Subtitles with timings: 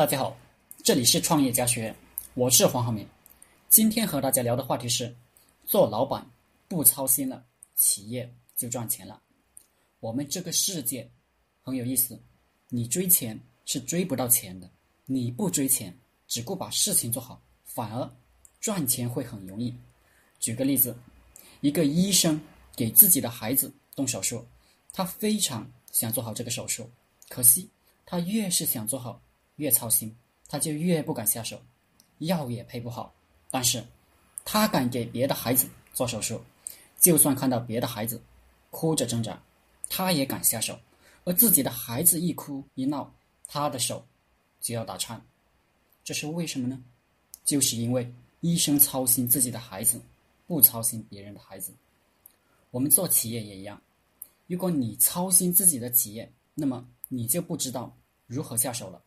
[0.00, 0.34] 大家好，
[0.82, 1.96] 这里是创业家学院，
[2.32, 3.06] 我是黄浩明。
[3.68, 5.14] 今天和大家聊的话题是：
[5.66, 6.26] 做老板
[6.68, 7.44] 不操心了，
[7.76, 9.20] 企业就赚钱了。
[9.98, 11.06] 我们这个世界
[11.60, 12.18] 很有意思，
[12.70, 14.70] 你追钱是追不到钱的，
[15.04, 15.94] 你不追钱，
[16.26, 18.10] 只顾把事情做好，反而
[18.58, 19.76] 赚钱会很容易。
[20.38, 20.96] 举个例子，
[21.60, 22.40] 一个医生
[22.74, 24.42] 给自己的孩子动手术，
[24.94, 26.88] 他非常想做好这个手术，
[27.28, 27.68] 可惜
[28.06, 29.20] 他越是想做好，
[29.60, 30.16] 越操心，
[30.48, 31.60] 他就越不敢下手，
[32.18, 33.14] 药也配不好。
[33.50, 33.84] 但是，
[34.44, 36.42] 他敢给别的孩子做手术，
[36.98, 38.20] 就算看到别的孩子
[38.70, 39.40] 哭着挣扎，
[39.88, 40.78] 他也敢下手。
[41.24, 43.12] 而自己的孩子一哭一闹，
[43.46, 44.04] 他的手
[44.60, 45.22] 就要打颤。
[46.02, 46.82] 这是为什么呢？
[47.44, 50.00] 就是因为医生操心自己的孩子。
[50.46, 51.72] 不操心别人的孩子，
[52.72, 53.80] 我们做企业也一样。
[54.48, 59.00] 如果你操心自己的企业，那么你就不知道如何下手了。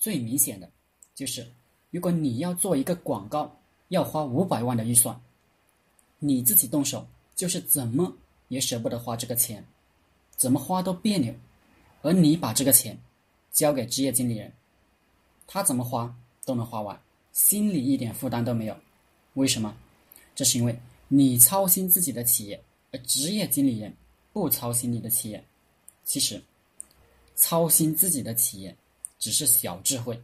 [0.00, 0.68] 最明显的
[1.14, 1.46] 就是，
[1.90, 3.54] 如果你要做一个广告，
[3.88, 5.20] 要花五百万的预算，
[6.18, 8.16] 你自己动手，就是怎么
[8.48, 9.62] 也舍不得花这个钱，
[10.36, 11.34] 怎么花都别扭。
[12.00, 12.98] 而你把这个钱
[13.52, 14.50] 交给职业经理人，
[15.46, 16.98] 他怎么花都能花完，
[17.32, 18.74] 心里一点负担都没有。
[19.34, 19.76] 为什么？
[20.34, 20.74] 这是因为
[21.08, 22.58] 你操心自己的企业，
[22.90, 23.94] 而职业经理人
[24.32, 25.44] 不操心你的企业。
[26.04, 26.42] 其实，
[27.34, 28.74] 操心自己的企业
[29.20, 30.20] 只是小智慧，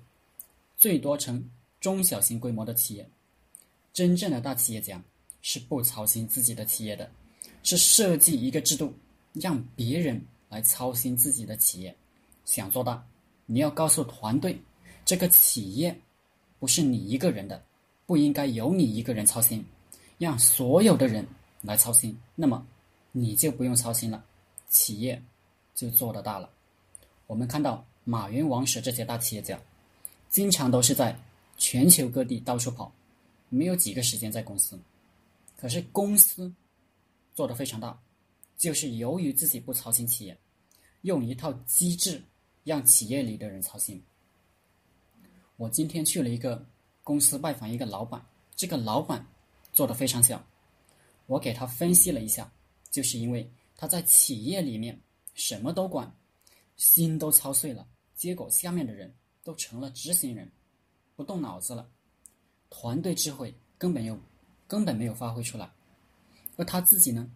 [0.77, 3.09] 最多成中小型规模的企业。
[3.93, 5.01] 真正的大企业家
[5.43, 7.09] 是不操心自己的企业的，
[7.63, 8.93] 是设计一个制度，
[9.33, 11.95] 让别人来操心自己的企业。
[12.45, 13.07] 想做大，
[13.47, 14.59] 你要告诉团队，
[15.05, 15.97] 这个企业
[16.59, 17.63] 不是你一个人的，
[18.07, 19.65] 不应该由你一个人操心。
[20.19, 21.27] 让所有的人
[21.61, 22.67] 来操心，那么
[23.13, 24.25] 你就不用操心了，
[24.69, 25.23] 企业
[25.75, 26.49] 就做得大了。
[27.27, 29.61] 我们看到马云、王石这些大企业家，
[30.31, 31.19] 经常都是在
[31.59, 32.91] 全球各地到处跑，
[33.49, 34.79] 没有几个时间在公司。
[35.59, 36.51] 可是公司
[37.35, 37.99] 做得非常大，
[38.57, 40.39] 就是由于自己不操心企业，
[41.03, 42.23] 用一套机制
[42.63, 44.01] 让企业里的人操心。
[45.57, 46.65] 我今天去了一个
[47.03, 48.25] 公司拜访一个老板，
[48.55, 49.27] 这个老板。
[49.73, 50.43] 做的非常小，
[51.27, 52.51] 我给他分析了一下，
[52.91, 53.47] 就是因为
[53.77, 54.99] 他在企业里面
[55.35, 56.11] 什么都管，
[56.79, 60.51] 心都操碎了，结果下面的人都成了执行人，
[61.15, 61.87] 不动脑子了，
[62.71, 64.19] 团队智慧根本有
[64.67, 65.71] 根本没有发挥出来，
[66.57, 67.31] 而他自己呢，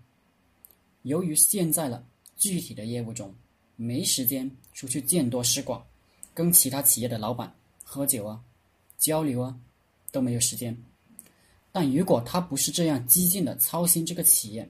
[1.02, 2.04] 由于陷在了
[2.36, 3.34] 具体的业务中，
[3.76, 5.86] 没时间出去见多识广，
[6.32, 7.54] 跟其他企业的老板
[7.84, 8.42] 喝酒啊、
[8.96, 9.60] 交流啊，
[10.10, 10.76] 都没有时间。
[11.70, 14.68] 但如果他不是这样激进的操心这个企业，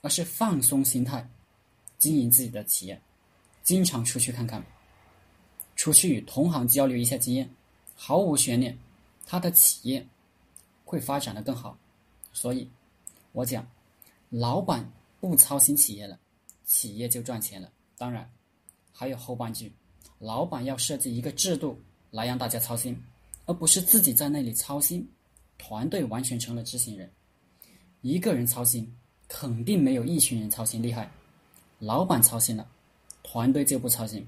[0.00, 1.28] 而是放松心态，
[1.98, 2.98] 经营自己的企业，
[3.62, 4.64] 经常出去看看，
[5.78, 7.48] 出去与同行交流一下经验，
[7.94, 8.76] 毫无悬念，
[9.24, 10.04] 他的企业
[10.84, 11.78] 会发展的更好。
[12.32, 12.68] 所以，
[13.30, 13.64] 我讲，
[14.28, 16.18] 老板不操心企业了，
[16.64, 17.70] 企业就赚钱了。
[17.96, 18.28] 当然，
[18.92, 19.72] 还有后半句，
[20.18, 21.80] 老板要设计一个制度
[22.10, 23.00] 来让大家操心，
[23.46, 25.08] 而不是自己在那里操心。
[25.58, 27.08] 团队完全成了执行人，
[28.02, 28.92] 一个人操心
[29.28, 31.08] 肯定没有一群人操心厉害。
[31.78, 32.68] 老板操心了，
[33.22, 34.22] 团队就不操心；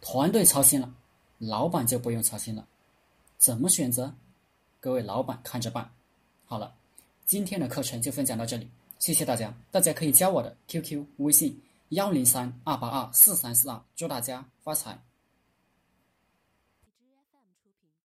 [0.00, 0.94] 团队操心了，
[1.38, 2.66] 老板就不用操心了。
[3.38, 4.14] 怎么选择？
[4.80, 5.90] 各位老板看着办。
[6.44, 6.74] 好了，
[7.24, 9.52] 今天的课程就分享到这里，谢谢大家。
[9.70, 14.98] 大家可以加我的 QQ 微信幺零三二八二四三四二，祝大家发财。